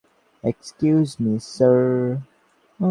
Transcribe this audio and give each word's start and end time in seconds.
Excuse 0.43 1.07
me, 1.19 1.33
sir. 1.53 1.79